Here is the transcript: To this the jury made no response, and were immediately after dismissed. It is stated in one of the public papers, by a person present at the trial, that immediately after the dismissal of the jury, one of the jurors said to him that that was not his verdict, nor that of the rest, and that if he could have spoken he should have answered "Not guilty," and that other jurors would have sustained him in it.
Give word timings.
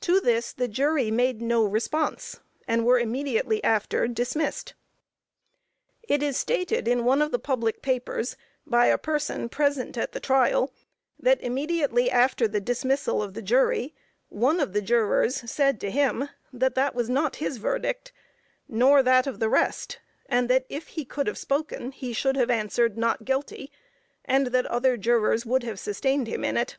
To 0.00 0.18
this 0.18 0.52
the 0.52 0.66
jury 0.66 1.12
made 1.12 1.40
no 1.40 1.64
response, 1.64 2.40
and 2.66 2.84
were 2.84 2.98
immediately 2.98 3.62
after 3.62 4.08
dismissed. 4.08 4.74
It 6.02 6.24
is 6.24 6.36
stated 6.36 6.88
in 6.88 7.04
one 7.04 7.22
of 7.22 7.30
the 7.30 7.38
public 7.38 7.80
papers, 7.80 8.36
by 8.66 8.86
a 8.86 8.98
person 8.98 9.48
present 9.48 9.96
at 9.96 10.10
the 10.10 10.18
trial, 10.18 10.72
that 11.20 11.40
immediately 11.40 12.10
after 12.10 12.48
the 12.48 12.60
dismissal 12.60 13.22
of 13.22 13.34
the 13.34 13.42
jury, 13.42 13.94
one 14.28 14.58
of 14.58 14.72
the 14.72 14.82
jurors 14.82 15.48
said 15.48 15.80
to 15.82 15.90
him 15.92 16.28
that 16.52 16.74
that 16.74 16.96
was 16.96 17.08
not 17.08 17.36
his 17.36 17.58
verdict, 17.58 18.10
nor 18.66 19.04
that 19.04 19.28
of 19.28 19.38
the 19.38 19.48
rest, 19.48 20.00
and 20.26 20.50
that 20.50 20.66
if 20.68 20.88
he 20.88 21.04
could 21.04 21.28
have 21.28 21.38
spoken 21.38 21.92
he 21.92 22.12
should 22.12 22.34
have 22.36 22.50
answered 22.50 22.98
"Not 22.98 23.24
guilty," 23.24 23.70
and 24.24 24.48
that 24.48 24.66
other 24.66 24.96
jurors 24.96 25.46
would 25.46 25.62
have 25.62 25.78
sustained 25.78 26.26
him 26.26 26.44
in 26.44 26.56
it. 26.56 26.76